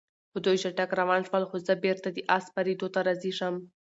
خو 0.31 0.37
دوی 0.45 0.57
چټک 0.63 0.89
روان 0.99 1.21
شول، 1.27 1.43
څو 1.51 1.57
زه 1.67 1.73
بېرته 1.83 2.07
د 2.11 2.17
آس 2.35 2.43
سپرېدو 2.49 2.87
ته 2.93 2.99
راضي 3.07 3.31
شم. 3.37 3.55